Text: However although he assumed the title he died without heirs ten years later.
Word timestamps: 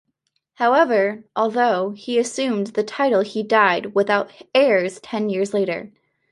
However 0.55 1.25
although 1.35 1.91
he 1.91 2.17
assumed 2.17 2.65
the 2.69 2.83
title 2.83 3.21
he 3.21 3.43
died 3.43 3.93
without 3.93 4.31
heirs 4.51 4.99
ten 4.99 5.29
years 5.29 5.53
later. 5.53 5.91